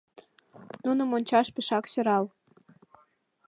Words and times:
Нуным 0.83 1.09
ончаш 1.17 1.47
пешак 1.55 1.85
сӧрал. 1.91 2.25